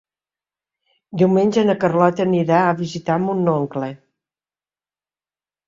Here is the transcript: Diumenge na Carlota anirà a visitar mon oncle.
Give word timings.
Diumenge 1.21 1.65
na 1.67 1.75
Carlota 1.83 2.25
anirà 2.25 2.63
a 2.63 2.73
visitar 2.81 3.21
mon 3.29 3.55
oncle. 3.55 3.93